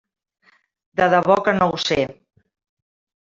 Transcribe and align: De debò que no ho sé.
De 1.01 1.09
debò 1.15 1.35
que 1.49 1.53
no 1.59 1.67
ho 1.75 1.81
sé. 1.83 1.99